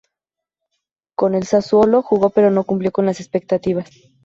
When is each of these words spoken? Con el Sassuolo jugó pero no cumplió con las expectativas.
Con 1.15 1.35
el 1.35 1.45
Sassuolo 1.45 2.01
jugó 2.01 2.31
pero 2.31 2.49
no 2.49 2.63
cumplió 2.63 2.89
con 2.91 3.05
las 3.05 3.19
expectativas. 3.19 3.87